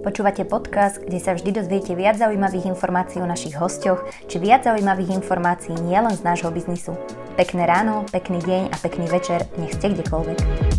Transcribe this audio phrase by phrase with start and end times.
[0.00, 5.18] Počúvate podcast, kde sa vždy dozviete viac zaujímavých informácií o našich hostoch, či viac zaujímavých
[5.18, 6.94] informácií nielen z nášho biznisu.
[7.34, 10.69] Pekné ráno, pekný deň a pekný večer, nech ste kdekoľvek.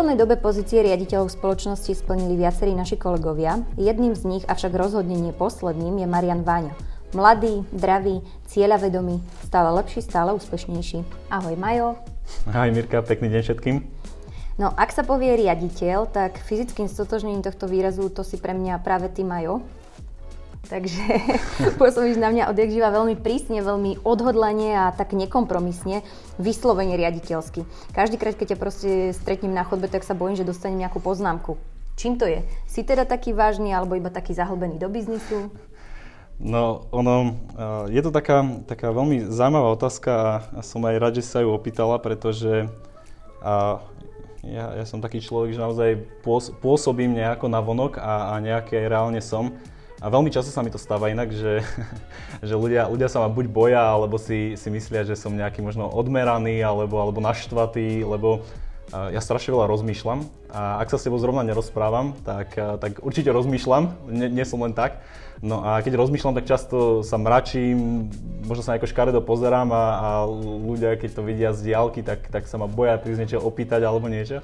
[0.00, 3.60] Poslednej dobe pozície riaditeľov spoločnosti splnili viacerí naši kolegovia.
[3.76, 6.72] Jedným z nich, avšak rozhodne nie posledným, je Marian Váňo.
[7.12, 11.04] Mladý, dravý, cieľavedomý, stále lepší, stále úspešnejší.
[11.28, 12.00] Ahoj Majo.
[12.48, 13.76] Ahoj Mirka, pekný deň všetkým.
[14.56, 19.12] No, ak sa povie riaditeľ, tak fyzickým stotožnením tohto výrazu to si pre mňa práve
[19.12, 19.60] ty Majo.
[20.68, 21.02] Takže
[21.80, 26.04] pôsobíš na mňa odjak živa veľmi prísne, veľmi odhodlanie a tak nekompromisne,
[26.36, 27.64] vyslovene riaditeľsky.
[27.96, 31.56] Každý krát, keď ťa proste stretnem na chodbe, tak sa bojím, že dostanem nejakú poznámku.
[31.96, 32.44] Čím to je?
[32.64, 35.52] Si teda taký vážny alebo iba taký zahlbený do biznisu?
[36.40, 37.36] No, ono,
[37.92, 42.00] je to taká, taká veľmi zaujímavá otázka a som aj rád, že sa ju opýtala,
[42.00, 42.64] pretože
[43.44, 43.84] a,
[44.40, 45.90] ja, ja som taký človek, že naozaj
[46.64, 49.52] pôsobím nejako na vonok a, a nejaké reálne som.
[50.00, 51.60] A veľmi často sa mi to stáva inak, že,
[52.48, 55.86] že ľudia, ľudia sa ma buď boja, alebo si, si myslia, že som nejaký možno
[55.92, 58.42] odmeraný, alebo, alebo naštvatý, lebo
[58.90, 64.10] ja strašne veľa rozmýšľam a ak sa s tebou zrovna nerozprávam, tak, tak určite rozmýšľam,
[64.10, 64.98] nie, nie som len tak.
[65.40, 68.10] No a keď rozmýšľam, tak často sa mračím,
[68.44, 70.08] možno sa nejako škaredo pozerám a, a
[70.42, 74.10] ľudia, keď to vidia z diálky, tak, tak sa ma boja prísť niečo opýtať alebo
[74.10, 74.42] niečo.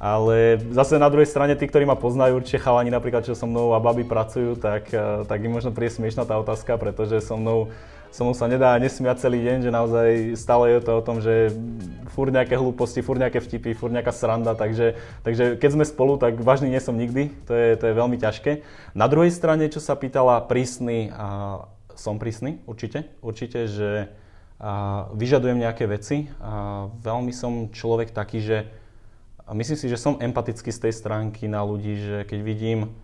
[0.00, 3.76] Ale zase na druhej strane, tí, ktorí ma poznajú, určite chalani napríklad, čo so mnou
[3.76, 7.68] a baby pracujú, tak, eh, tak im možno príde smiešná tá otázka, pretože so mnou,
[8.08, 10.08] so mnou sa nedá nesmiať celý deň, že naozaj
[10.40, 11.52] stále je to o tom, že
[12.16, 16.40] fur nejaké hlúposti, fur nejaké vtipy, fur nejaká sranda, takže, takže keď sme spolu, tak
[16.40, 18.64] vážny nie som nikdy, to je, to je veľmi ťažké.
[18.96, 24.08] Na druhej strane, čo sa pýtala, prísny, a som prísny, určite, určite, že
[24.60, 26.28] a vyžadujem nejaké veci.
[26.36, 28.68] A veľmi som človek taký, že
[29.50, 32.94] a myslím si, že som empatický z tej stránky na ľudí, že keď vidím,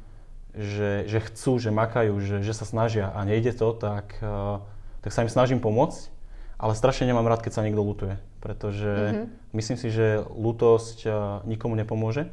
[0.54, 4.62] že, že chcú, že makajú, že, že sa snažia a nejde to, tak, uh,
[5.02, 6.06] tak sa im snažím pomôcť,
[6.54, 9.26] ale strašne nemám rád, keď sa niekto lutuje, pretože mm-hmm.
[9.58, 11.12] myslím si, že lutosť uh,
[11.50, 12.30] nikomu nepomôže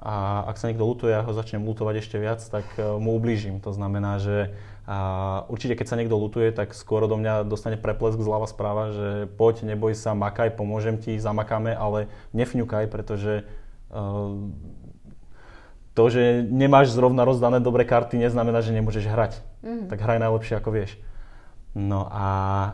[0.00, 3.60] a ak sa niekto lutuje a ho začnem lutovať ešte viac, tak uh, mu ublížim.
[3.60, 4.56] To znamená, že
[4.90, 9.08] a určite keď sa niekto lutuje, tak skôr do mňa dostane preplesk zľava správa, že
[9.38, 13.46] poď, neboj sa, makaj, pomôžem ti, zamakáme, ale nefňukaj, pretože
[13.94, 14.34] uh,
[15.94, 19.32] to, že nemáš zrovna rozdané dobré karty, neznamená, že nemôžeš hrať.
[19.60, 19.86] Mm.
[19.92, 20.96] Tak hraj najlepšie, ako vieš.
[21.70, 22.26] No a,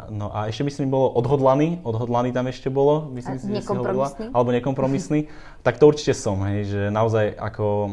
[0.08, 4.08] no a ešte myslím, bolo odhodlaný, odhodlaný tam ešte bolo, myslím si, že si hovorila,
[4.32, 5.28] alebo nekompromisný,
[5.66, 7.92] tak to určite som, hej, že naozaj ako uh,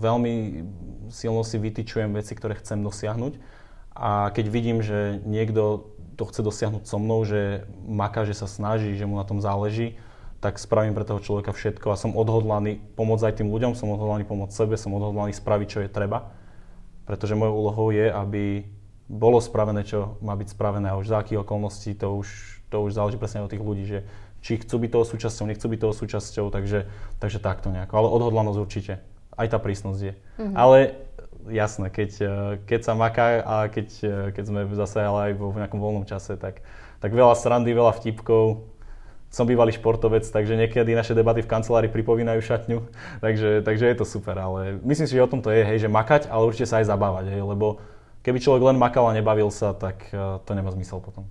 [0.00, 0.64] veľmi
[1.12, 3.36] silno si vytýčujem veci, ktoré chcem dosiahnuť.
[3.94, 8.96] A keď vidím, že niekto to chce dosiahnuť so mnou, že maká, že sa snaží,
[8.96, 10.00] že mu na tom záleží,
[10.40, 11.92] tak spravím pre toho človeka všetko.
[11.92, 15.80] A som odhodlaný pomôcť aj tým ľuďom, som odhodlaný pomôcť sebe, som odhodlaný spraviť, čo
[15.84, 16.32] je treba,
[17.04, 18.66] pretože mojou úlohou je, aby
[19.08, 22.28] bolo spravené, čo má byť spravené a už za akých okolností, to už,
[22.72, 23.98] to už záleží presne od tých ľudí, že
[24.44, 26.84] či chcú byť toho súčasťou, nechcú byť toho súčasťou, takže,
[27.16, 27.96] takže takto nejako.
[27.96, 29.00] Ale odhodlanosť určite.
[29.34, 30.12] Aj tá prísnosť je.
[30.12, 30.54] Mm-hmm.
[30.56, 30.78] Ale
[31.48, 32.10] jasné, keď,
[32.68, 33.88] keď sa maká a keď,
[34.36, 36.60] keď sme zase ale aj vo nejakom voľnom čase, tak,
[37.00, 38.68] tak veľa srandy, veľa vtipkov.
[39.32, 42.78] Som bývalý športovec, takže niekedy naše debaty v kancelárii pripomínajú šatňu,
[43.24, 44.36] takže, takže je to super.
[44.36, 46.92] Ale myslím si, že o tom to je, hej, že makať, ale určite sa aj
[46.92, 47.80] zabávať, hej, lebo
[48.24, 51.28] Keby človek len makal a nebavil sa, tak eh, to nemá zmysel potom.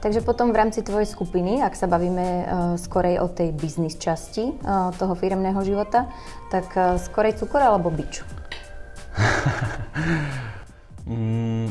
[0.00, 2.44] Takže potom v rámci tvojej skupiny, ak sa bavíme uh,
[2.80, 6.08] skorej o tej biznis časti uh, toho firmného života,
[6.48, 8.24] tak uh, skorej cukor alebo bič?
[11.04, 11.68] mm,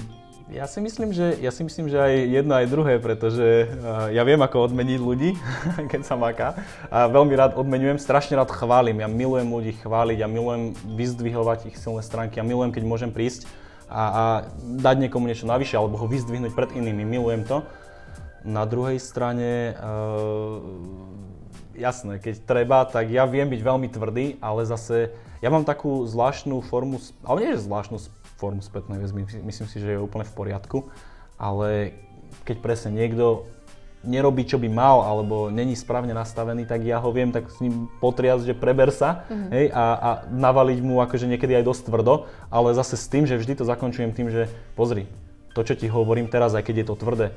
[0.53, 4.21] ja si myslím, že, ja si myslím, že aj jedno, aj druhé, pretože uh, ja
[4.21, 5.33] viem, ako odmeniť ľudí,
[5.91, 6.53] keď sa maká.
[6.93, 9.01] A veľmi rád odmenujem, strašne rád chválim.
[9.01, 13.49] Ja milujem ľudí chváliť, ja milujem vyzdvihovať ich silné stránky, ja milujem, keď môžem prísť
[13.89, 14.23] a, a
[14.61, 17.09] dať niekomu niečo navyše, alebo ho vyzdvihnúť pred inými.
[17.09, 17.65] Milujem to.
[18.47, 20.63] Na druhej strane, uh,
[21.75, 26.59] jasné, keď treba, tak ja viem byť veľmi tvrdý, ale zase ja mám takú zvláštnu
[26.67, 27.97] formu, ale nie že zvláštnu
[28.39, 30.77] formu spätnej väzby, myslím si, že je úplne v poriadku,
[31.39, 31.95] ale
[32.43, 33.47] keď presne niekto
[33.99, 37.91] nerobí, čo by mal, alebo není správne nastavený, tak ja ho viem tak s ním
[37.99, 39.49] potriasť, že preber sa mm-hmm.
[39.51, 43.35] hej, a, a navaliť mu akože niekedy aj dosť tvrdo, ale zase s tým, že
[43.35, 44.47] vždy to zakončujem tým, že
[44.79, 45.11] pozri,
[45.51, 47.27] to, čo ti hovorím teraz, aj keď je to tvrdé,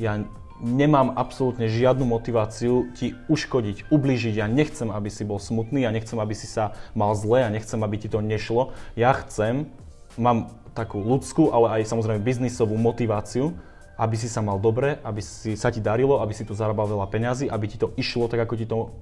[0.00, 0.16] ja
[0.60, 4.34] nemám absolútne žiadnu motiváciu ti uškodiť, ublížiť.
[4.40, 7.80] Ja nechcem, aby si bol smutný, ja nechcem, aby si sa mal zle, ja nechcem,
[7.80, 8.72] aby ti to nešlo.
[8.96, 9.68] Ja chcem,
[10.16, 13.56] mám takú ľudskú, ale aj samozrejme biznisovú motiváciu,
[13.96, 17.08] aby si sa mal dobre, aby si sa ti darilo, aby si tu zarábal veľa
[17.08, 18.92] peňazí, aby ti to išlo tak, ako ti to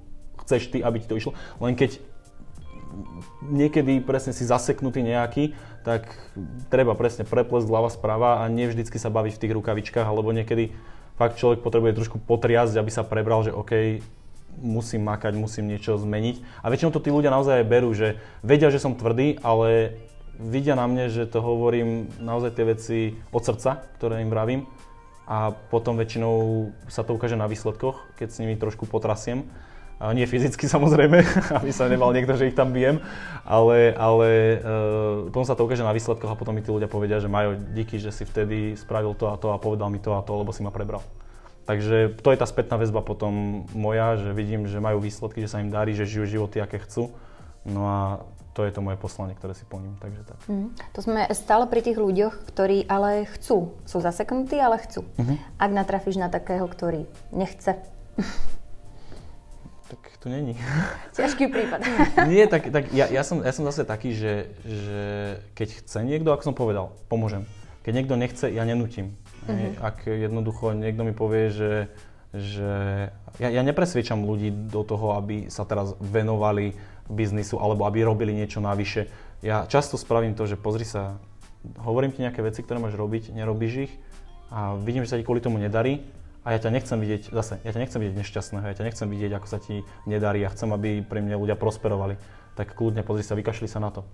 [0.47, 1.35] chceš ty, aby ti to išlo.
[1.59, 1.99] Len keď
[3.43, 6.06] niekedy presne si zaseknutý nejaký, tak
[6.71, 10.71] treba presne preplesť hlava správa a nie vždycky sa baviť v tých rukavičkách, alebo niekedy
[11.14, 14.02] fakt človek potrebuje trošku potriasť, aby sa prebral, že OK,
[14.58, 16.62] musím makať, musím niečo zmeniť.
[16.62, 19.99] A väčšinou to tí ľudia naozaj berú, že vedia, že som tvrdý, ale
[20.38, 22.99] vidia na mne, že to hovorím naozaj tie veci
[23.31, 24.66] od srdca, ktoré im vravím
[25.25, 29.49] a potom väčšinou sa to ukáže na výsledkoch, keď s nimi trošku potrasiem.
[30.02, 31.23] A nie fyzicky samozrejme,
[31.61, 32.99] aby sa nemal niekto, že ich tam bijem,
[33.46, 34.29] ale, ale
[34.61, 37.56] uh, potom sa to ukáže na výsledkoch a potom mi tí ľudia povedia, že majú
[37.75, 40.50] díky, že si vtedy spravil to a to a povedal mi to a to, lebo
[40.50, 41.05] si ma prebral.
[41.64, 45.64] Takže to je tá spätná väzba potom moja, že vidím, že majú výsledky, že sa
[45.64, 47.08] im darí, že žijú životy, aké chcú.
[47.64, 48.00] No a
[48.55, 50.38] to je to moje poslanie, ktoré si plním, takže tak.
[50.46, 50.70] Mm.
[50.94, 53.75] To sme stále pri tých ľuďoch, ktorí ale chcú.
[53.82, 55.02] Sú zaseknutí, ale chcú.
[55.19, 55.37] Mm-hmm.
[55.58, 57.81] Ak natrafíš na takého, ktorý nechce.
[59.94, 60.58] Tak to není.
[61.14, 61.79] Ťažký prípad.
[62.35, 65.02] Nie, tak, tak ja, ja, som, ja som zase taký, že, že
[65.55, 67.46] keď chce niekto, ako som povedal, pomôžem.
[67.87, 69.14] Keď niekto nechce, ja nenutím.
[69.46, 69.79] Mm-hmm.
[69.79, 71.73] Ak jednoducho niekto mi povie, že,
[72.35, 72.73] že
[73.38, 76.75] ja, ja nepresviečam ľudí do toho, aby sa teraz venovali
[77.06, 79.06] biznisu alebo aby robili niečo navyše.
[79.46, 81.23] Ja často spravím to, že pozri sa,
[81.87, 83.93] hovorím ti nejaké veci, ktoré máš robiť, nerobíš ich
[84.50, 86.02] a vidím, že sa ti kvôli tomu nedarí
[86.44, 89.32] a ja ťa nechcem vidieť, zase, ja ťa nechcem vidieť nešťastného, ja ťa nechcem vidieť,
[89.32, 92.20] ako sa ti nedarí a chcem, aby pre mňa ľudia prosperovali.
[92.52, 94.05] Tak kľudne pozri sa, vykašli sa na to.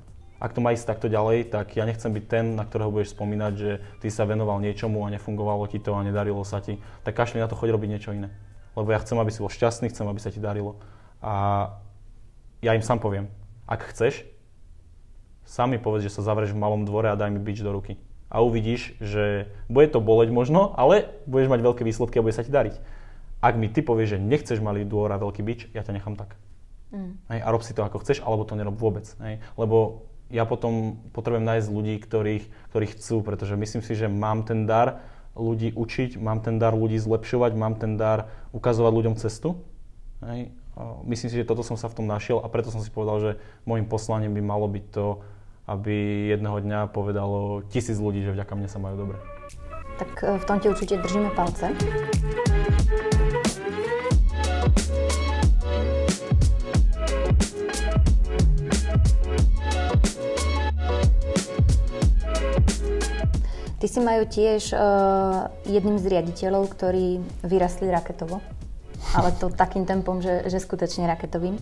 [0.40, 3.52] Ak to má ísť takto ďalej, tak ja nechcem byť ten, na ktorého budeš spomínať,
[3.58, 6.80] že ty sa venoval niečomu a nefungovalo ti to a nedarilo sa ti.
[7.04, 8.32] Tak kašli na to, choď robiť niečo iné.
[8.72, 10.80] Lebo ja chcem, aby si bol šťastný, chcem, aby sa ti darilo.
[11.20, 11.76] A
[12.64, 13.28] ja im sám poviem,
[13.68, 14.24] ak chceš,
[15.44, 18.00] sám mi povedz, že sa zavrieš v malom dvore a daj mi bič do ruky.
[18.30, 22.46] A uvidíš, že bude to boleť možno, ale budeš mať veľké výsledky a bude sa
[22.46, 22.78] ti dariť.
[23.42, 26.38] Ak mi ty povieš, že nechceš malý dvor a veľký bič, ja ťa nechám tak.
[26.94, 27.18] Mm.
[27.26, 29.06] Hej, a rob si to ako chceš, alebo to nerob vôbec.
[29.18, 29.42] Hej.
[29.58, 34.62] Lebo ja potom potrebujem nájsť ľudí, ktorých, ktorých chcú, pretože myslím si, že mám ten
[34.62, 35.02] dar
[35.34, 39.58] ľudí učiť, mám ten dar ľudí zlepšovať, mám ten dar ukazovať ľuďom cestu.
[40.22, 40.54] Hej
[41.04, 43.32] myslím si, že toto som sa v tom našiel a preto som si povedal, že
[43.66, 45.06] môjim poslaním by malo byť to,
[45.70, 49.18] aby jedného dňa povedalo tisíc ľudí, že vďaka mne sa majú dobre.
[50.02, 51.70] Tak e, v tom ti určite držíme palce.
[63.80, 68.44] Ty si majú tiež uh, jedným z riaditeľov, ktorí vyrastli raketovo
[69.10, 71.58] ale to takým tempom, že, že skutočne raketovým.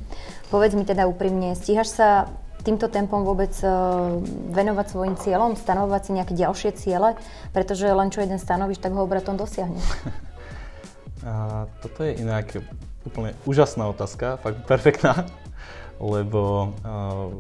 [0.52, 2.28] Povedz mi teda úprimne, stíhaš sa
[2.62, 4.19] týmto tempom vôbec uh,
[4.55, 7.14] venovať svojim cieľom, stanovovať si nejaké ďalšie ciele,
[7.50, 9.84] pretože len čo jeden stanovíš, tak ho obratom dosiahneš.
[11.28, 12.62] A toto je inak
[13.02, 15.26] úplne úžasná otázka, fakt perfektná,
[16.14, 17.34] lebo uh,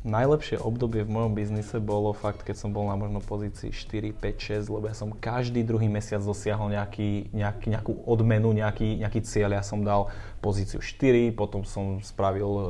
[0.00, 4.64] najlepšie obdobie v mojom biznise bolo fakt, keď som bol na možno pozícii 4, 5,
[4.64, 9.60] 6, lebo ja som každý druhý mesiac dosiahol nejaký, nejaký, nejakú odmenu, nejaký, nejaký cieľ.
[9.60, 10.08] Ja som dal
[10.40, 12.64] pozíciu 4, potom som spravil e,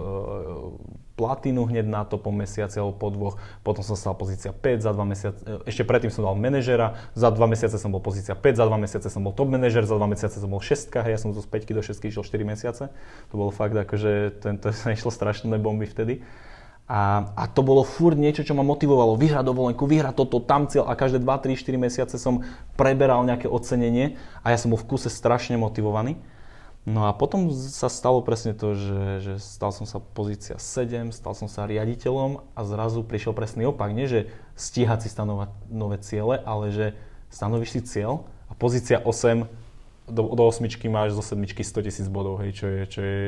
[1.15, 4.91] platinu hneď na to po mesiaci alebo po dvoch, potom som stal pozícia 5 za
[4.91, 8.67] 2 mesiace, ešte predtým som dal manažera, za 2 mesiace som bol pozícia 5, za
[8.67, 11.31] 2 mesiace som bol top manažer, za 2 mesiace som bol 6, hej, ja som
[11.31, 12.91] zo 5 do 6 išiel 4 mesiace.
[13.31, 16.27] To bolo fakt akože, to, to išlo strašné bomby vtedy.
[16.91, 19.15] A, a to bolo furt niečo, čo ma motivovalo.
[19.15, 22.43] Vyhrať dovolenku, vyhrať toto, tam cieľ a každé 2, 3, 4 mesiace som
[22.75, 26.19] preberal nejaké ocenenie a ja som bol v kuse strašne motivovaný.
[26.83, 31.39] No a potom sa stalo presne to, že, že stal som sa pozícia 7, stal
[31.39, 33.95] som sa riaditeľom a zrazu prišiel presný opak.
[33.95, 34.21] Nie, že
[34.59, 36.99] stíhať si stanovať nové ciele, ale že
[37.31, 39.47] stanovíš si cieľ a pozícia 8
[40.11, 43.21] do, do 8 máš zo 7 100 tisíc bodov, hej, čo, je, čo je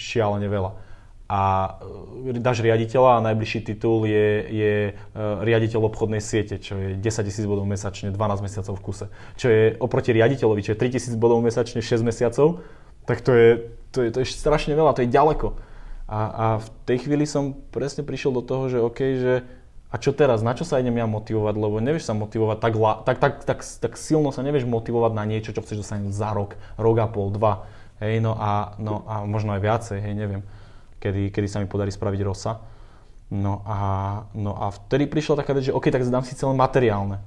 [0.00, 0.93] šialene veľa
[1.34, 1.40] a
[2.30, 7.26] e, dáš riaditeľa a najbližší titul je, je e, riaditeľ obchodnej siete, čo je 10
[7.26, 9.06] tisíc bodov mesačne, 12 mesiacov v kuse.
[9.34, 12.62] Čo je oproti riaditeľovi, čo je 3 tisíc bodov mesačne, 6 mesiacov,
[13.02, 13.48] tak to je,
[13.90, 15.58] to je, to je strašne veľa, to je ďaleko.
[16.06, 19.34] A, a v tej chvíli som presne prišiel do toho, že OK, že
[19.90, 22.74] a čo teraz, na čo sa idem ja motivovať, lebo nevieš sa motivovať tak,
[23.06, 26.58] tak, tak, tak, tak silno sa nevieš motivovať na niečo, čo chceš dosiahnuť za rok,
[26.78, 27.66] rok a pol, dva.
[28.02, 30.42] Hej, no a, no a možno aj viacej, hej, neviem,
[30.98, 32.62] kedy, kedy sa mi podarí spraviť rosa.
[33.32, 33.78] No a,
[34.36, 37.18] no a vtedy prišla taká vec, že OK, tak dám si celé materiálne.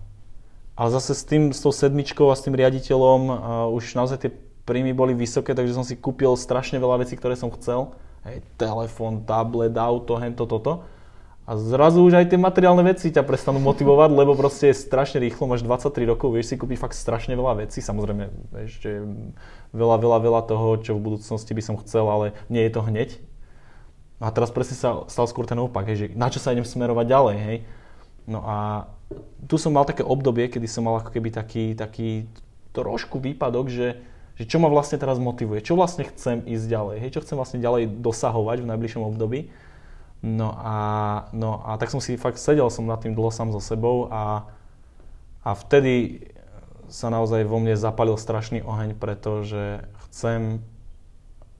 [0.77, 3.35] Ale zase s tým, s tou sedmičkou a s tým riaditeľom uh,
[3.73, 4.31] už naozaj tie
[4.67, 7.97] príjmy boli vysoké, takže som si kúpil strašne veľa vecí, ktoré som chcel.
[8.27, 10.85] Hej, telefón, tablet, auto, hento, toto.
[11.47, 15.47] A zrazu už aj tie materiálne veci ťa prestanú motivovať, lebo proste je strašne rýchlo,
[15.47, 18.99] máš 23 rokov, vieš si kúpiť fakt strašne veľa vecí, samozrejme ešte
[19.71, 23.09] veľa, veľa, veľa toho, čo v budúcnosti by som chcel, ale nie je to hneď.
[24.17, 27.37] A teraz presne sa stal skôr ten opak, že na čo sa idem smerovať ďalej,
[27.37, 27.57] hej.
[28.25, 28.89] No a
[29.45, 32.27] tu som mal také obdobie, kedy som mal ako keby taký, taký
[32.75, 34.01] trošku výpadok, že,
[34.35, 37.63] že čo ma vlastne teraz motivuje, čo vlastne chcem ísť ďalej, hej, čo chcem vlastne
[37.63, 39.53] ďalej dosahovať v najbližšom období.
[40.25, 40.77] No a,
[41.29, 44.49] no a tak som si fakt sedel som nad tým dlho sám so sebou a,
[45.45, 46.25] a vtedy
[46.89, 50.63] sa naozaj vo mne zapalil strašný oheň, pretože chcem,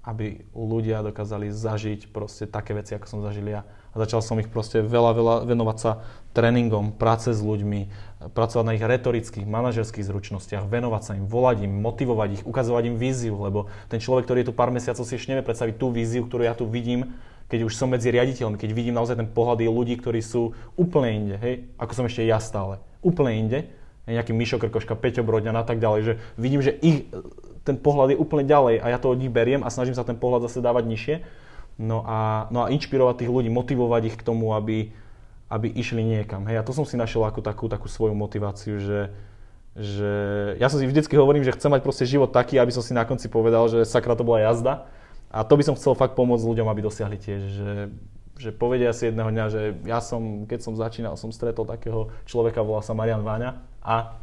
[0.07, 3.67] aby ľudia dokázali zažiť proste také veci, ako som zažil ja.
[3.91, 5.91] A začal som ich proste veľa, veľa venovať sa
[6.31, 7.91] tréningom, práce s ľuďmi,
[8.31, 12.95] pracovať na ich retorických, manažerských zručnostiach, venovať sa im, volať im, motivovať ich, ukazovať im
[12.95, 16.23] víziu, lebo ten človek, ktorý je tu pár mesiacov, si ešte nevie predstaviť tú víziu,
[16.23, 17.11] ktorú ja tu vidím,
[17.51, 21.35] keď už som medzi riaditeľmi, keď vidím naozaj ten pohľad ľudí, ktorí sú úplne inde,
[21.43, 23.59] hej, ako som ešte ja stále, úplne inde,
[24.07, 27.11] nejaký Mišo Krkoška, Peťo Brodňan a tak ďalej, že vidím, že ich,
[27.67, 30.15] ten pohľad je úplne ďalej a ja to od nich beriem a snažím sa ten
[30.15, 31.15] pohľad zase dávať nižšie.
[31.77, 34.89] No a, no a inšpirovať tých ľudí, motivovať ich k tomu, aby,
[35.51, 36.47] aby išli niekam.
[36.47, 39.13] Hej, a to som si našiel ako takú, takú svoju motiváciu, že,
[39.77, 40.11] že
[40.57, 43.05] ja som si vždycky hovorím, že chcem mať proste život taký, aby som si na
[43.05, 44.89] konci povedal, že sakra to bola jazda
[45.29, 47.71] a to by som chcel fakt pomôcť ľuďom, aby dosiahli tiež, že,
[48.41, 52.65] že povedia si jedného dňa, že ja som, keď som začínal, som stretol takého človeka,
[52.65, 54.19] volá sa Marian Váňa a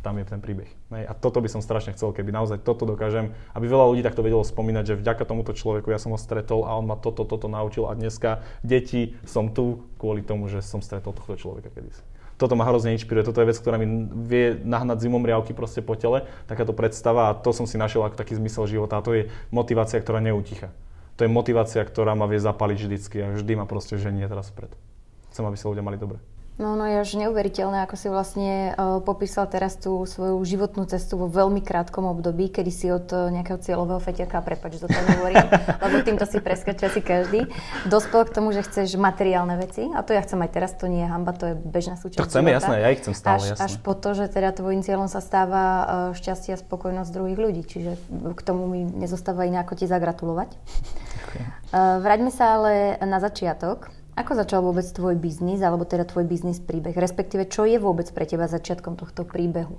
[0.00, 0.68] tam je ten príbeh.
[0.90, 4.40] A toto by som strašne chcel, keby naozaj toto dokážem, aby veľa ľudí takto vedelo
[4.40, 7.84] spomínať, že vďaka tomuto človeku ja som ho stretol a on ma toto, toto naučil
[7.84, 12.00] a dneska deti som tu kvôli tomu, že som stretol tohto človeka kedysi
[12.40, 15.92] toto ma hrozne inšpiruje, toto je vec, ktorá mi vie nahnať zimom riavky proste po
[15.92, 19.22] tele, takáto predstava a to som si našiel ako taký zmysel života a to je
[19.52, 20.72] motivácia, ktorá neuticha.
[21.20, 24.72] To je motivácia, ktorá ma vie zapaliť vždycky a vždy ma proste ženie teraz vpred.
[25.28, 26.16] Chcem, aby sa ľudia mali dobre.
[26.60, 31.16] No, no je až neuveriteľné, ako si vlastne uh, popísal teraz tú svoju životnú cestu
[31.16, 35.40] vo veľmi krátkom období, kedy si od uh, nejakého cieľového feťaka, prepač, že to nehovorím,
[35.88, 37.48] lebo týmto si preskačia si každý,
[37.88, 41.00] dospel k tomu, že chceš materiálne veci a to ja chcem aj teraz, to nie
[41.00, 43.64] je hamba, to je bežná súčasť To chceme, jasné, ja ich chcem stále, až, jasné.
[43.64, 47.62] Až po to, že teda tvojim cieľom sa stáva uh, šťastie a spokojnosť druhých ľudí,
[47.64, 47.96] čiže
[48.36, 50.52] k tomu mi nezostáva iné ako ti zagratulovať.
[51.24, 51.44] Okay.
[51.72, 53.99] Vráťme sa ale na začiatok.
[54.18, 56.94] Ako začal vôbec tvoj biznis, alebo teda tvoj biznis príbeh?
[56.94, 59.78] Respektíve, čo je vôbec pre teba začiatkom tohto príbehu?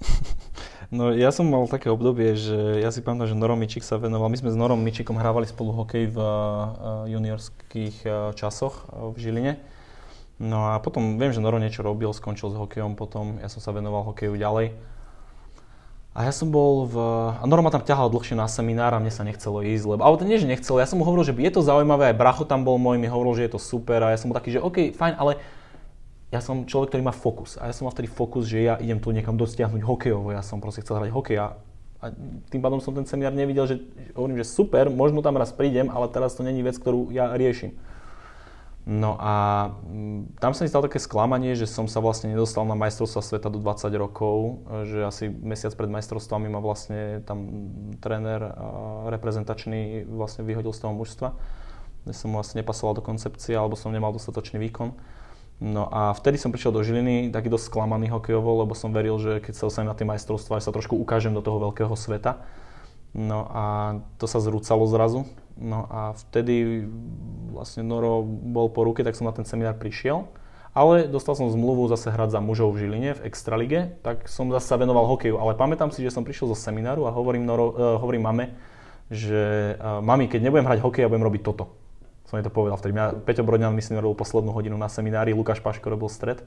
[0.86, 4.30] No ja som mal také obdobie, že ja si pamätám, že Norom Mičik sa venoval.
[4.30, 9.58] My sme s Norom Mičikom hrávali spolu hokej v uh, juniorských uh, časoch v Žiline.
[10.38, 13.72] No a potom viem, že Noro niečo robil, skončil s hokejom potom, ja som sa
[13.72, 14.76] venoval hokeju ďalej.
[16.16, 16.96] A ja som bol v...
[17.36, 20.00] A Norma tam ťahal dlhšie na seminár a mne sa nechcelo ísť, lebo...
[20.00, 22.48] Ale to nie, že nechcel, ja som mu hovoril, že je to zaujímavé, aj Bracho
[22.48, 24.64] tam bol môj, mi hovoril, že je to super a ja som mu taký, že
[24.64, 25.36] OK, fajn, ale
[26.32, 27.60] ja som človek, ktorý má fokus.
[27.60, 30.56] A ja som mal vtedy fokus, že ja idem tu niekam dosiahnuť hokejovo, ja som
[30.56, 31.52] proste chcel hrať hokej a,
[32.00, 32.04] a
[32.48, 33.76] tým pádom som ten seminár nevidel, že
[34.16, 37.76] hovorím, že super, možno tam raz prídem, ale teraz to není vec, ktorú ja riešim.
[38.86, 39.34] No a
[39.82, 43.50] mm, tam sa mi stalo také sklamanie, že som sa vlastne nedostal na majstrovstva sveta
[43.50, 47.50] do 20 rokov, že asi mesiac pred majstrovstvami ma vlastne tam
[47.98, 48.46] tréner
[49.10, 51.34] reprezentačný vlastne vyhodil z toho mužstva.
[52.06, 54.94] Že som vlastne nepasoval do koncepcie alebo som nemal dostatočný výkon.
[55.58, 59.42] No a vtedy som prišiel do Žiliny, taký dosť sklamaný hokejovo, lebo som veril, že
[59.42, 62.44] keď sa dostanem na tie majstrovstvá, sa trošku ukážem do toho veľkého sveta.
[63.16, 63.64] No a
[64.20, 65.24] to sa zrúcalo zrazu.
[65.56, 66.84] No a vtedy
[67.56, 70.28] vlastne Noro bol po ruke, tak som na ten seminár prišiel.
[70.76, 74.76] Ale dostal som zmluvu zase hrať za mužov v Žiline v Extralige, tak som zase
[74.76, 75.40] venoval hokeju.
[75.40, 78.52] Ale pamätám si, že som prišiel zo semináru a hovorím, Noro, uh, hovorím mame,
[79.08, 81.72] že uh, mami, keď nebudem hrať hokej, ja budem robiť toto.
[82.28, 82.92] Som jej to povedal vtedy.
[82.92, 86.44] Mňa Peťo Brodňan, myslím, robil poslednú hodinu na seminári, Lukáš Paško robil stred.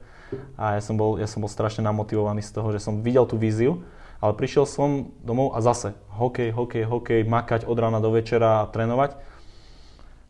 [0.54, 3.34] A ja som bol, ja som bol strašne namotivovaný z toho, že som videl tú
[3.34, 3.82] víziu
[4.20, 8.68] ale prišiel som domov a zase hokej, hokej, hokej, makať od rána do večera a
[8.68, 9.16] trénovať.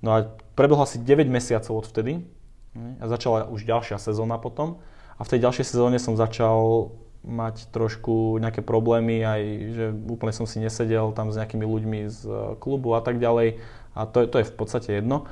[0.00, 2.22] No a prebehlo asi 9 mesiacov od vtedy
[3.02, 4.78] a začala už ďalšia sezóna potom.
[5.18, 9.42] A v tej ďalšej sezóne som začal mať trošku nejaké problémy, aj
[9.76, 12.20] že úplne som si nesedel tam s nejakými ľuďmi z
[12.62, 13.60] klubu a tak ďalej.
[13.92, 15.28] A to to je v podstate jedno.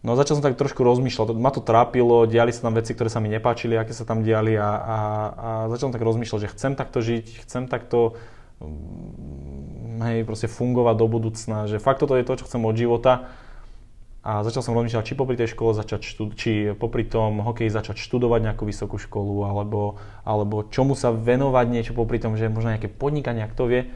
[0.00, 3.20] No začal som tak trošku rozmýšľať, ma to trápilo, diali sa tam veci, ktoré sa
[3.20, 4.98] mi nepáčili, aké sa tam diali a, a,
[5.36, 8.16] a začal som tak rozmýšľať, že chcem takto žiť, chcem takto
[8.64, 13.28] mm, hej, proste fungovať do budúcna, že fakt toto je to, čo chcem od života.
[14.20, 17.96] A začal som rozmýšľať, či popri tej škole začať štud- či popri tom hokeji začať
[18.00, 22.88] študovať nejakú vysokú školu, alebo, alebo čomu sa venovať niečo popri tom, že možno nejaké
[22.88, 23.88] podnikanie, ak to vie.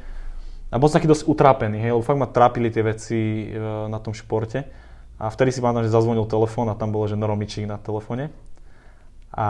[0.72, 3.20] A bol som taký dosť utrápený, hej, lebo fakt ma trápili tie veci
[3.52, 3.56] e,
[3.88, 4.83] na tom športe.
[5.18, 8.34] A vtedy si pamätám, že zazvonil telefón a tam bolo, že Noromičík na telefóne.
[9.34, 9.46] A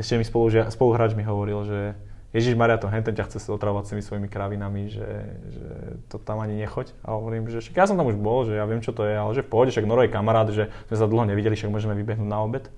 [0.00, 1.80] ešte mi spolu, spoluhráč mi hovoril, že
[2.28, 5.10] Ježiš Maria, to henten ťa chce otravovať s tými svojimi kravinami, že,
[5.48, 5.68] že
[6.12, 6.92] to tam ani nechoď.
[7.00, 9.16] A hovorím, že však ja som tam už bol, že ja viem, čo to je,
[9.16, 12.28] ale že pohode, však Noro je kamarát, že sme sa dlho nevideli, však môžeme vybehnúť
[12.28, 12.68] na obed.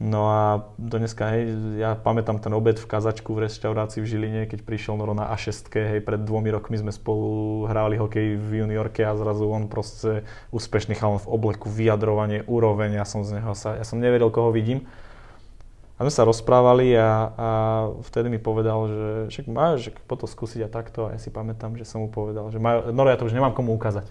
[0.00, 4.64] No a dneska, hej, ja pamätám ten obed v kazačku v reštaurácii v Žiline, keď
[4.66, 9.14] prišiel Noro na A6, hej, pred dvomi rokmi sme spolu hráli hokej v juniorke a
[9.14, 13.84] zrazu on proste úspešný chalan v obleku, vyjadrovanie, úroveň, ja som z neho sa, ja
[13.86, 14.88] som nevedel, koho vidím.
[16.00, 17.48] A sme sa rozprávali a, a
[18.02, 21.06] vtedy mi povedal, že však máš, že potom skúsiť a takto.
[21.06, 23.70] A ja si pamätám, že som mu povedal, že Noro, ja to už nemám komu
[23.78, 24.10] ukázať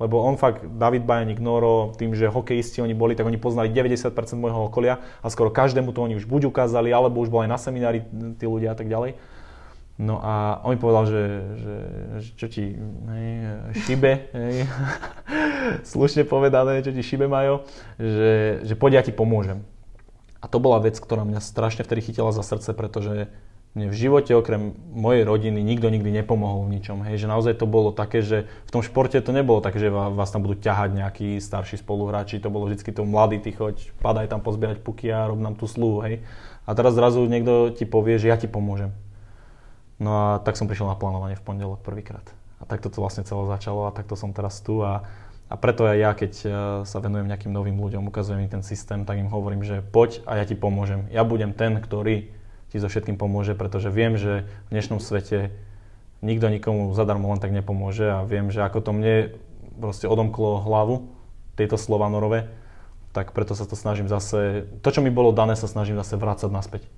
[0.00, 4.12] lebo on fakt, David Bajanik, Noro, tým, že hokejisti oni boli, tak oni poznali 90%
[4.36, 7.58] môjho okolia a skoro každému to oni už buď ukázali, alebo už bol aj na
[7.60, 8.02] seminári
[8.40, 9.14] tí ľudia a tak ďalej.
[10.00, 11.22] No a on mi povedal, že,
[11.60, 11.76] že,
[12.18, 13.28] že čo ti hej,
[13.84, 14.56] šibe, hej,
[15.92, 17.62] slušne povedané, čo ti šibe majú,
[18.00, 19.62] že, že poď ja ti pomôžem.
[20.42, 23.30] A to bola vec, ktorá mňa strašne vtedy chytila za srdce, pretože
[23.72, 27.00] mne v živote okrem mojej rodiny nikto nikdy nepomohol v ničom.
[27.08, 30.28] Hej, že naozaj to bolo také, že v tom športe to nebolo také, že vás
[30.28, 34.44] tam budú ťahať nejakí starší spoluhráči, to bolo vždy to mladý, ty choď, padaj tam
[34.44, 36.20] pozbierať puky a rob nám tú sluhu, hej.
[36.68, 38.92] A teraz zrazu niekto ti povie, že ja ti pomôžem.
[39.96, 42.28] No a tak som prišiel na plánovanie v pondelok prvýkrát.
[42.60, 45.02] A takto to vlastne celé začalo a takto som teraz tu a,
[45.48, 46.48] a preto aj ja, keď e,
[46.84, 50.38] sa venujem nejakým novým ľuďom, ukazujem im ten systém, tak im hovorím, že poď a
[50.38, 51.08] ja ti pomôžem.
[51.08, 52.41] Ja budem ten, ktorý
[52.72, 55.52] ti so všetkým pomôže, pretože viem, že v dnešnom svete
[56.24, 59.14] nikto nikomu zadarmo len tak nepomôže a viem, že ako to mne
[59.76, 61.12] proste odomklo hlavu,
[61.52, 62.48] tieto slova norové,
[63.12, 66.48] tak preto sa to snažím zase, to čo mi bolo dané sa snažím zase vrácať
[66.48, 66.88] naspäť.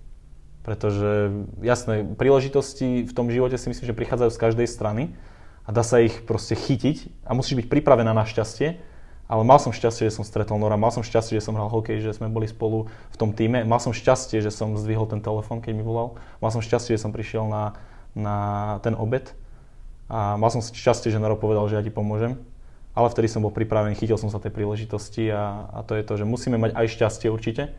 [0.62, 5.02] Pretože jasné, príležitosti v tom živote si myslím, že prichádzajú z každej strany
[5.66, 8.78] a dá sa ich proste chytiť a musíš byť pripravená na šťastie,
[9.24, 12.04] ale mal som šťastie, že som stretol Nora, mal som šťastie, že som hral hokej,
[12.04, 15.64] že sme boli spolu v tom týme, mal som šťastie, že som zdvihol ten telefón,
[15.64, 17.72] keď mi volal, mal som šťastie, že som prišiel na,
[18.12, 18.36] na
[18.84, 19.32] ten obed.
[20.12, 22.36] A mal som šťastie, že Noro povedal, že ja ti pomôžem,
[22.92, 26.20] ale vtedy som bol pripravený, chytil som sa tej príležitosti a, a to je to,
[26.20, 27.72] že musíme mať aj šťastie určite,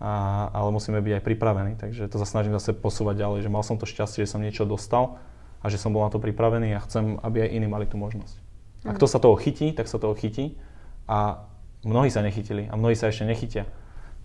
[0.00, 3.60] a, ale musíme byť aj pripravení, takže to sa snažím zase posúvať ďalej, že mal
[3.60, 5.20] som to šťastie, že som niečo dostal
[5.60, 8.40] a že som bol na to pripravený a chcem, aby aj iní mali tú možnosť.
[8.88, 10.56] A kto sa toho chytí, tak sa toho chytí
[11.10, 11.50] a
[11.82, 13.66] mnohí sa nechytili a mnohí sa ešte nechytia.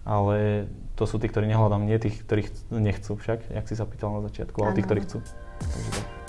[0.06, 4.13] Ale to sú tí, ktorí nehľadám, nie tých, ktorí nechcú však, jak si sa pýtal
[4.13, 5.26] na začiatku, ale tí, ktorí chcú.
[5.58, 6.25] Takže tak.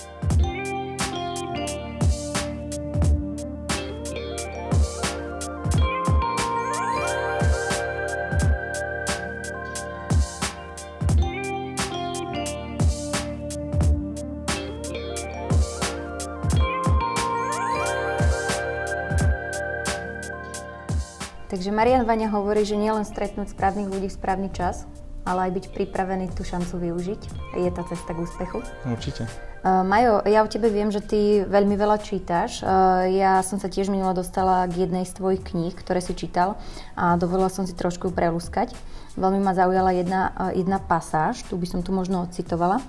[21.57, 24.85] Takže Marian Vania hovorí, že nielen stretnúť správnych ľudí v správny čas,
[25.25, 27.21] ale aj byť pripravený tú šancu využiť.
[27.57, 28.61] Je tá cesta k úspechu.
[28.85, 29.25] Určite.
[29.64, 32.61] Uh, Majo, ja o tebe viem, že ty veľmi veľa čítaš.
[32.61, 36.61] Uh, ja som sa tiež minula dostala k jednej z tvojich kníh, ktoré si čítal
[36.92, 38.77] a dovolila som si trošku prelúskať.
[39.16, 42.85] Veľmi ma zaujala jedna, uh, jedna pasáž, tu by som tu možno ocitovala.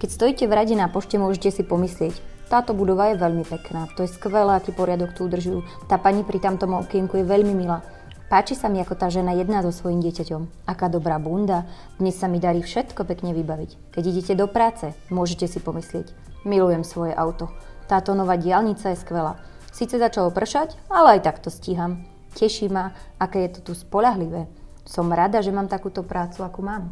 [0.00, 2.16] Keď stojíte v rade na pošte, môžete si pomyslieť,
[2.48, 5.66] táto budova je veľmi pekná, to je skvelé, aký poriadok tu udržujú.
[5.90, 7.84] Tá pani pri tamtom okienku je veľmi milá.
[8.26, 10.66] Páči sa mi, ako tá žena jedná so svojím dieťaťom.
[10.66, 11.62] Aká dobrá bunda.
[12.02, 13.94] Dnes sa mi darí všetko pekne vybaviť.
[13.94, 16.10] Keď idete do práce, môžete si pomyslieť.
[16.42, 17.54] Milujem svoje auto.
[17.86, 19.38] Táto nová diálnica je skvelá.
[19.70, 22.02] Sice začalo pršať, ale aj tak to stíham.
[22.34, 24.50] Teší ma, aké je to tu spolahlivé.
[24.82, 26.90] Som rada, že mám takúto prácu, akú mám.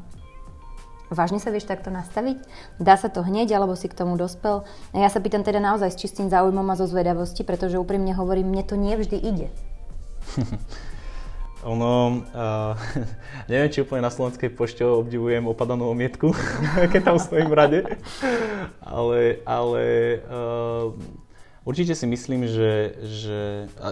[1.11, 2.47] Vážne sa vieš takto nastaviť?
[2.79, 4.63] Dá sa to hneď, alebo si k tomu dospel?
[4.95, 8.63] Ja sa pýtam teda naozaj s čistým záujmom a zo zvedavosti, pretože úprimne hovorím, mne
[8.63, 9.51] to nevždy ide.
[11.65, 12.77] Ono, uh,
[13.51, 16.37] neviem, či úplne na Slovenskej pošte obdivujem opadanú omietku,
[16.93, 17.81] keď tam stojím v rade,
[18.85, 19.85] ale, ale
[20.29, 20.93] uh,
[21.65, 23.39] určite si myslím, že, že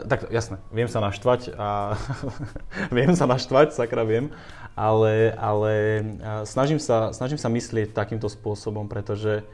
[0.05, 1.97] tak jasné, viem sa naštvať a
[2.97, 4.29] viem sa naštvať, sakra viem,
[4.77, 5.73] ale, ale
[6.21, 9.49] uh, snažím, sa, snažím sa myslieť takýmto spôsobom, pretože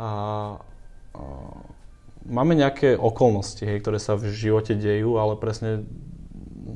[0.00, 0.56] uh,
[1.12, 1.60] uh,
[2.24, 5.84] máme nejaké okolnosti, hej, ktoré sa v živote dejú, ale presne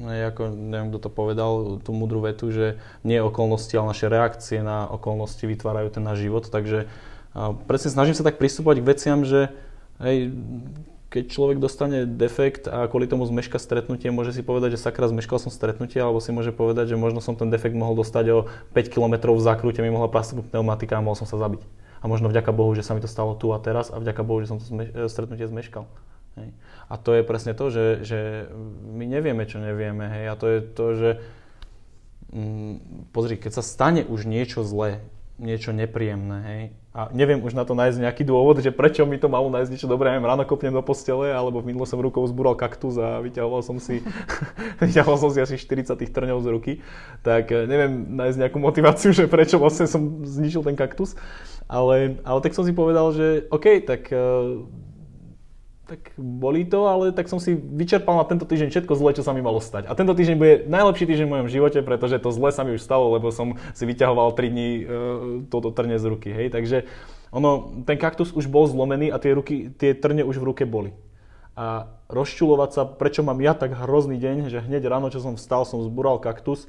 [0.05, 4.88] ako neviem, kto to povedal, tú mudrú vetu, že nie okolnosti, ale naše reakcie na
[4.88, 6.47] okolnosti vytvárajú ten náš život.
[6.49, 6.87] Takže
[7.64, 9.51] presne snažím sa tak pristúpať k veciam, že
[10.03, 10.31] hej,
[11.14, 15.38] keď človek dostane defekt a kvôli tomu zmeška stretnutie, môže si povedať, že sakra zmeškal
[15.38, 18.38] som stretnutie, alebo si môže povedať, že možno som ten defekt mohol dostať o
[18.75, 21.62] 5 km v zákrute, mi mohla prasknúť pneumatika a mohol som sa zabiť.
[22.03, 24.43] A možno vďaka Bohu, že sa mi to stalo tu a teraz a vďaka Bohu,
[24.43, 24.67] že som to
[25.07, 25.87] stretnutie zmeškal.
[26.35, 26.51] Hej.
[26.90, 28.51] A to je presne to, že, že
[28.90, 30.07] my nevieme, čo nevieme.
[30.11, 30.25] Hej.
[30.31, 31.11] A to je to, že
[32.35, 32.75] mm,
[33.14, 35.01] pozri, keď sa stane už niečo zlé,
[35.35, 36.62] niečo nepríjemné, hej,
[36.94, 39.90] a neviem už na to nájsť nejaký dôvod, že prečo mi to malo nájsť niečo
[39.90, 43.66] dobré, neviem, ráno kopnem do postele, alebo v minule som rukou zbúral kaktus a vyťahoval
[43.66, 43.99] som si,
[44.79, 46.73] vyťahoval som si asi 40 tých trňov z ruky,
[47.27, 51.18] tak eh, neviem nájsť nejakú motiváciu, že prečo vlastne som zničil ten kaktus,
[51.66, 54.62] ale, ale tak som si povedal, že OK, tak uh,
[55.85, 59.37] tak bolí to, ale tak som si vyčerpal na tento týždeň všetko zlé, čo sa
[59.37, 59.85] mi malo stať.
[59.85, 62.81] A tento týždeň bude najlepší týždeň v mojom živote, pretože to zle sa mi už
[62.81, 64.83] stalo, lebo som si vyťahoval 3 dní e,
[65.53, 66.33] toto trne z ruky.
[66.33, 66.57] Hej?
[66.57, 66.88] Takže
[67.29, 70.97] ono, ten kaktus už bol zlomený a tie, ruky, tie trne už v ruke boli.
[71.53, 75.68] A rozčulovať sa, prečo mám ja tak hrozný deň, že hneď ráno, čo som vstal,
[75.68, 76.64] som zbural kaktus,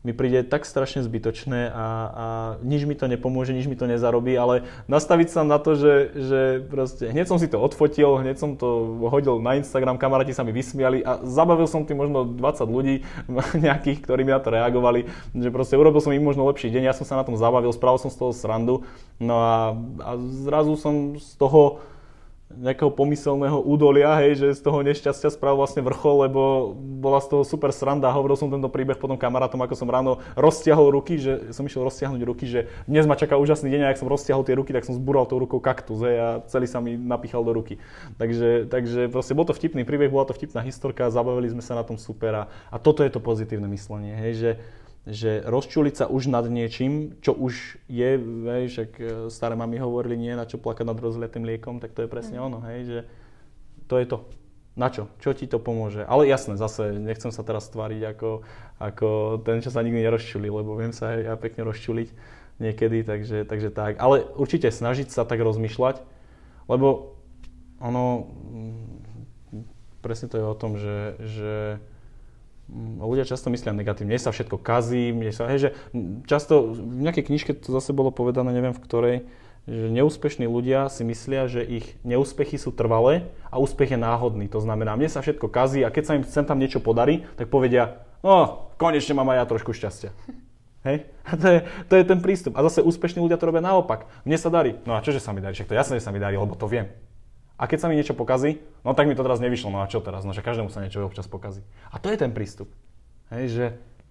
[0.00, 2.26] mi príde tak strašne zbytočné a, a
[2.64, 6.40] nič mi to nepomôže, nič mi to nezarobí, ale nastaviť sa na to, že, že
[6.64, 10.56] proste hneď som si to odfotil, hneď som to hodil na Instagram, kamaráti sa mi
[10.56, 13.04] vysmiali a zabavil som tým možno 20 ľudí
[13.68, 15.04] nejakých, ktorí mi na to reagovali,
[15.36, 18.00] že proste urobil som im možno lepší deň, ja som sa na tom zabavil, spravil
[18.00, 18.88] som z toho srandu,
[19.20, 20.10] no a, a
[20.48, 21.84] zrazu som z toho
[22.50, 27.42] nejakého pomyselného údolia, hej, že z toho nešťastia spravil vlastne vrchol, lebo bola z toho
[27.46, 28.10] super sranda.
[28.10, 32.22] Hovoril som tento príbeh potom kamarátom, ako som ráno roztiahol ruky, že som išiel roztiahnuť
[32.26, 34.98] ruky, že dnes ma čaká úžasný deň a ak som roztiahol tie ruky, tak som
[34.98, 37.78] zbúral tou rukou kaktus hej, a celý sa mi napichal do ruky.
[38.18, 41.86] Takže, takže proste bol to vtipný príbeh, bola to vtipná historka, zabavili sme sa na
[41.86, 42.42] tom super a,
[42.74, 44.50] a toto je to pozitívne myslenie, hej, že
[45.08, 50.20] že rozčuliť sa už nad niečím, čo už je, hej, však e, staré mami hovorili,
[50.20, 52.44] nie na čo plakať nad rozliatým liekom, tak to je presne mm.
[52.44, 52.98] ono, hej, že
[53.88, 54.18] to je to.
[54.78, 55.10] Na čo?
[55.18, 56.06] Čo ti to pomôže?
[56.06, 58.30] Ale jasné, zase nechcem sa teraz tváriť ako,
[58.78, 59.08] ako
[59.42, 62.08] ten, čo sa nikdy nerozčuli, lebo viem sa aj ja pekne rozčuliť
[62.62, 63.98] niekedy, takže, takže tak.
[63.98, 66.04] Ale určite snažiť sa tak rozmýšľať,
[66.70, 67.18] lebo
[67.80, 69.64] ono, mm,
[70.04, 71.54] presne to je o tom, že, že
[73.00, 75.70] ľudia často myslia negatívne, mne sa všetko kazí, mne sa, hej, že
[76.30, 79.16] často v nejakej knižke to zase bolo povedané, neviem v ktorej,
[79.68, 84.48] že neúspešní ľudia si myslia, že ich neúspechy sú trvalé a úspech je náhodný.
[84.50, 87.52] To znamená, mne sa všetko kazí a keď sa im sem tam niečo podarí, tak
[87.52, 90.10] povedia, no, konečne mám aj ja trošku šťastia.
[90.88, 91.12] Hej?
[91.28, 91.58] To je,
[91.92, 92.56] to je ten prístup.
[92.56, 94.08] A zase úspešní ľudia to robia naopak.
[94.24, 94.80] Mne sa darí.
[94.88, 95.52] No a čože sa mi darí?
[95.52, 96.88] Však to jasné, že sa mi darí, lebo to viem.
[97.60, 100.00] A keď sa mi niečo pokazí, no tak mi to teraz nevyšlo, no a čo
[100.00, 100.24] teraz?
[100.24, 101.60] No že každému sa niečo občas pokazí.
[101.92, 102.72] A to je ten prístup.
[103.28, 103.66] Hej, že,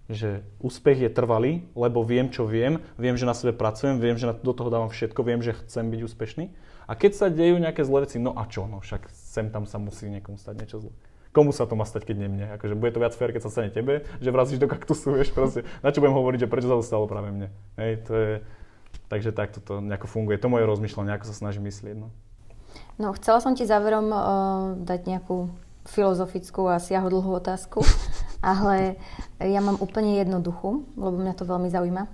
[0.05, 0.29] že
[0.61, 4.53] úspech je trvalý, lebo viem, čo viem, viem, že na sebe pracujem, viem, že do
[4.53, 6.45] toho dávam všetko, viem, že chcem byť úspešný.
[6.85, 8.69] A keď sa dejú nejaké zlé veci, no a čo?
[8.69, 10.93] No však sem tam sa musí niekomu stať niečo zlé.
[11.33, 12.45] Komu sa to má stať, keď nie mne?
[12.53, 15.65] Akože bude to viac fér, keď sa stane tebe, že vrazíš do kaktusu, vieš, proste.
[15.81, 17.49] Na čo budem hovoriť, že prečo sa to stalo práve mne?
[17.81, 18.33] Hej, to je...
[19.09, 20.37] Takže takto to nejako funguje.
[20.37, 21.97] To moje rozmýšľanie, ako sa snažím myslieť.
[21.97, 22.13] No.
[22.99, 24.19] No, chcela som ti záverom uh,
[24.83, 25.47] dať nejakú
[25.87, 27.79] filozofickú a siahodlhú otázku,
[28.43, 28.99] ale
[29.39, 32.11] ja mám úplne jednoduchú, lebo mňa to veľmi zaujíma.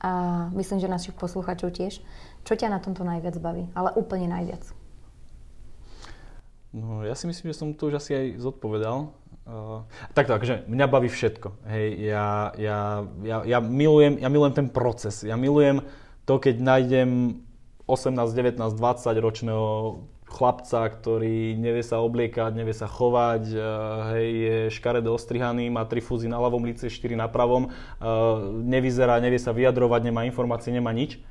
[0.00, 0.12] A
[0.56, 2.00] myslím, že našich poslucháčov tiež.
[2.48, 3.68] Čo ťa na tomto najviac baví?
[3.76, 4.64] Ale úplne najviac.
[6.76, 9.12] No, ja si myslím, že som to už asi aj zodpovedal.
[9.48, 11.60] Uh, takto, akože mňa baví všetko.
[11.68, 15.24] Hej, ja, ja, ja, ja, milujem, ja milujem ten proces.
[15.24, 15.84] Ja milujem
[16.28, 17.40] to, keď nájdem
[17.86, 19.66] 18, 19, 20 ročného
[20.26, 23.62] chlapca, ktorý nevie sa obliekať, nevie sa chovať, eh,
[24.10, 27.72] hej, je škaredo ostrihaný, má tri fúzy na ľavom lice, štyri na pravom, eh,
[28.66, 31.22] nevyzerá, nevie sa vyjadrovať, nemá informácie, nemá nič.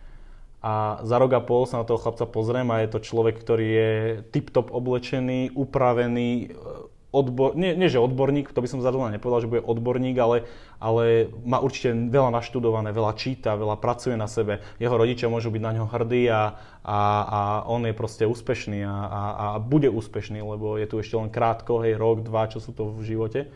[0.66, 3.68] A za rok a pol sa na toho chlapca pozriem a je to človek, ktorý
[3.70, 3.92] je
[4.34, 6.85] tip-top oblečený, upravený, eh,
[7.16, 10.44] odbor, nie, nie že odborník, to by som zrovna nepovedal, že bude odborník, ale,
[10.84, 14.60] ale má určite veľa naštudované, veľa číta, veľa pracuje na sebe.
[14.76, 17.40] Jeho rodičia môžu byť na ňo hrdí a, a, a
[17.72, 21.80] on je proste úspešný a, a, a bude úspešný, lebo je tu ešte len krátko,
[21.88, 23.48] hej, rok, dva, čo sú to v živote.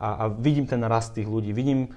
[0.00, 1.92] A, a vidím ten rast tých ľudí, vidím,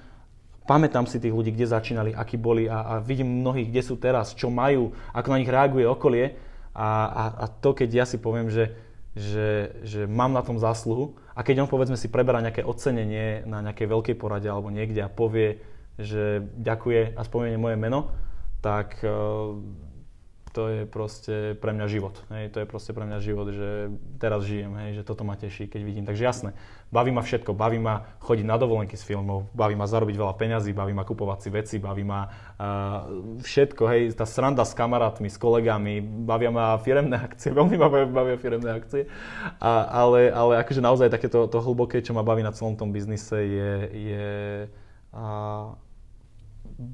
[0.68, 4.36] pamätám si tých ľudí, kde začínali, akí boli a, a vidím mnohých, kde sú teraz,
[4.36, 6.36] čo majú, ako na nich reaguje okolie.
[6.76, 8.76] A, a, a to, keď ja si poviem, že
[9.16, 11.16] že, že mám na tom zásluhu.
[11.32, 15.08] A keď on povedzme si preberá nejaké ocenenie na nejakej veľkej porade alebo niekde a
[15.08, 15.64] povie,
[15.96, 18.12] že ďakuje a spomenie moje meno,
[18.60, 19.10] tak, eh,
[20.56, 22.16] to je proste pre mňa život.
[22.32, 25.68] Hej, to je proste pre mňa život, že teraz žijem, hej, že toto ma teší,
[25.68, 26.08] keď vidím.
[26.08, 26.50] Takže jasné,
[26.88, 30.72] baví ma všetko, baví ma chodiť na dovolenky s filmov, baví ma zarobiť veľa peňazí,
[30.72, 35.36] baví ma kupovať si veci, baví ma uh, všetko, hej, tá sranda s kamarátmi, s
[35.36, 39.12] kolegami, bavia ma firemné akcie, veľmi ma bavia firemné akcie,
[39.60, 43.36] a, ale, ale akože naozaj takéto to hlboké, čo ma baví na celom tom biznise
[43.36, 44.28] je, je
[45.12, 45.76] uh,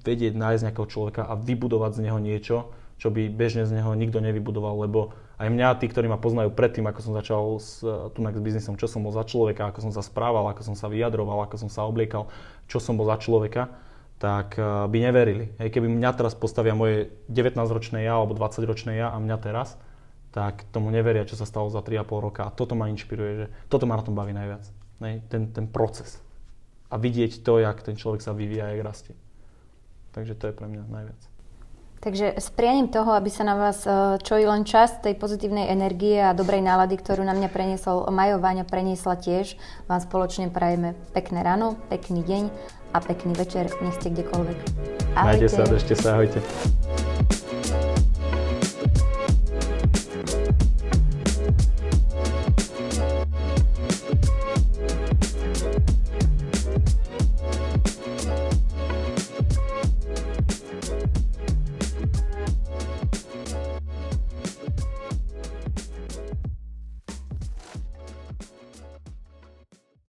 [0.03, 4.22] vedieť nájsť nejakého človeka a vybudovať z neho niečo, čo by bežne z neho nikto
[4.22, 5.10] nevybudoval, lebo
[5.42, 7.82] aj mňa, tí, ktorí ma poznajú predtým, ako som začal s
[8.14, 11.42] Tunax biznisom, čo som bol za človeka, ako som sa správal, ako som sa vyjadroval,
[11.42, 12.30] ako som sa obliekal,
[12.70, 13.74] čo som bol za človeka,
[14.22, 15.50] tak eh, by neverili.
[15.58, 19.74] Hej, keby mňa teraz postavia moje 19-ročné ja alebo 20-ročné ja a mňa teraz,
[20.30, 22.46] tak tomu neveria, čo sa stalo za 3,5 roka.
[22.46, 24.62] A toto ma inšpiruje, že toto ma na tom baví najviac.
[25.02, 26.22] Hej, ten, ten proces.
[26.86, 29.18] A vidieť to, jak ten človek sa vyvíja, jak rastie.
[30.14, 31.31] Takže to je pre mňa najviac.
[32.02, 35.70] Takže s prianím toho, aby sa na vás e, čo i len čas tej pozitívnej
[35.70, 39.54] energie a dobrej nálady, ktorú na mňa preniesol Majo Váňa, preniesla tiež,
[39.86, 42.50] vám spoločne prajeme pekné ráno, pekný deň
[42.90, 44.58] a pekný večer, nech ste kdekoľvek.
[45.14, 45.46] Ahojte.
[45.46, 46.42] Majte sa, držte sa, ahojte.